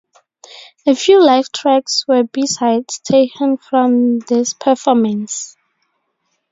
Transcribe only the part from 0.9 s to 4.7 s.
few live tracks were b sides taken from this